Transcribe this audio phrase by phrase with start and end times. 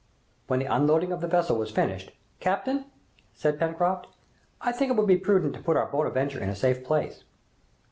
[0.47, 2.09] When the unloading of the vessel was finished,
[2.39, 2.85] "Captain,"
[3.35, 4.07] said Pencroft,
[4.59, 7.23] "I think it would be prudent to put our 'Bonadventure' in a safe place."